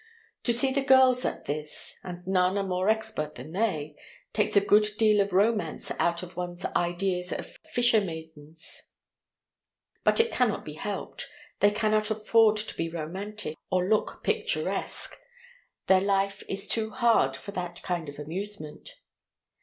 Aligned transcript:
To 0.45 0.51
see 0.51 0.71
the 0.73 0.83
girls 0.83 1.25
at 1.25 1.45
this—and 1.45 2.25
none 2.25 2.57
are 2.57 2.63
more 2.65 2.89
expert 2.89 3.35
than 3.35 3.51
they—takes 3.51 4.55
a 4.55 4.59
good 4.65 4.87
deal 4.97 5.21
of 5.21 5.29
the 5.29 5.35
romance 5.35 5.91
out 5.99 6.23
of 6.23 6.35
one's 6.35 6.65
ideas 6.75 7.31
of 7.31 7.59
fisher 7.71 8.01
maidens; 8.01 8.93
but 10.03 10.19
it 10.19 10.31
cannot 10.31 10.65
be 10.65 10.73
helped. 10.73 11.27
They 11.59 11.69
cannot 11.69 12.09
afford 12.09 12.57
to 12.57 12.73
be 12.73 12.89
romantic, 12.89 13.55
or 13.69 13.87
look 13.87 14.23
picturesque. 14.23 15.15
Their 15.85 16.01
life 16.01 16.41
is 16.49 16.67
too 16.67 16.89
hard 16.89 17.37
for 17.37 17.51
that 17.51 17.83
kind 17.83 18.09
of 18.09 18.17
amusement. 18.17 18.89